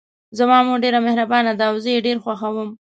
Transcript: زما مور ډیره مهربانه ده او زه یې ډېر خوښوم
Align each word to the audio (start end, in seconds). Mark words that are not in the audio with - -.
زما 0.37 0.57
مور 0.65 0.77
ډیره 0.83 0.99
مهربانه 1.07 1.51
ده 1.59 1.65
او 1.69 1.75
زه 1.83 1.89
یې 1.93 1.99
ډېر 2.07 2.17
خوښوم 2.23 2.69